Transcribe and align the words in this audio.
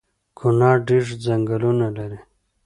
کونړ 0.37 0.75
ډیر 0.87 1.05
ځنګلونه 1.25 1.87
لري 1.97 2.19